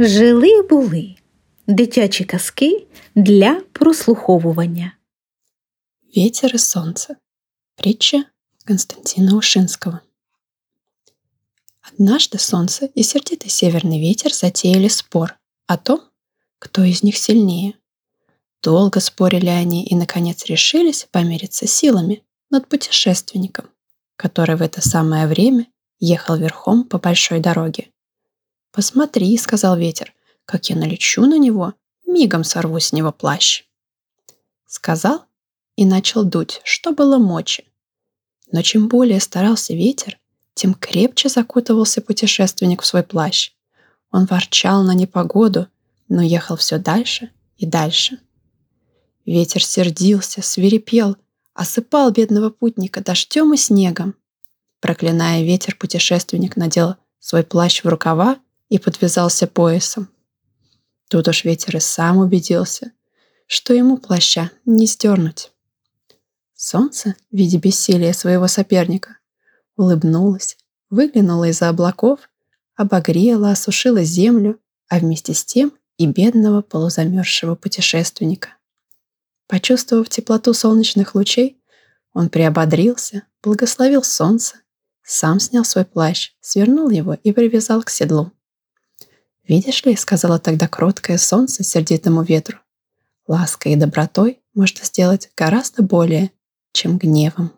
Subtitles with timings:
[0.00, 1.14] Жили були
[1.66, 4.92] дитячі казки для прослуховування.
[6.16, 7.16] Ветер и солнце.
[7.74, 8.24] Притча
[8.64, 10.00] Константина Ушинского.
[11.92, 15.34] Однажды солнце и сердитый северный ветер затеяли спор
[15.66, 16.00] о том,
[16.58, 17.74] кто из них сильнее.
[18.62, 23.64] Долго спорили они и, наконец, решились помериться силами над путешественником,
[24.16, 25.66] который в это самое время
[25.98, 27.90] ехал верхом по большой дороге.
[28.72, 30.14] «Посмотри»,— сказал ветер,—
[30.44, 31.74] «как я налечу на него,
[32.06, 33.64] мигом сорву с него плащ».
[34.66, 35.24] Сказал
[35.76, 37.64] и начал дуть, что было мочи.
[38.50, 40.18] Но чем более старался ветер,
[40.54, 43.52] тем крепче закутывался путешественник в свой плащ.
[44.10, 45.68] Он ворчал на непогоду,
[46.08, 48.18] но ехал все дальше и дальше.
[49.24, 51.16] Ветер сердился, свирепел,
[51.54, 54.14] осыпал бедного путника дождем и снегом.
[54.80, 58.38] Проклиная ветер, путешественник надел свой плащ в рукава
[58.68, 60.08] и подвязался поясом.
[61.08, 62.92] Тут уж ветер и сам убедился,
[63.46, 65.52] что ему плаща не сдернуть.
[66.54, 69.18] Солнце, в виде бессилия своего соперника,
[69.76, 70.58] улыбнулось,
[70.90, 72.28] выглянуло из-за облаков,
[72.74, 78.50] обогрело, осушило землю, а вместе с тем и бедного полузамерзшего путешественника.
[79.46, 81.62] Почувствовав теплоту солнечных лучей,
[82.12, 84.56] он приободрился, благословил солнце,
[85.02, 88.32] сам снял свой плащ, свернул его и привязал к седлу.
[89.48, 92.58] «Видишь ли»,— сказала тогда кроткое солнце сердитому ветру,
[93.26, 96.30] «лаской и добротой можно сделать гораздо более,
[96.72, 97.57] чем гневом».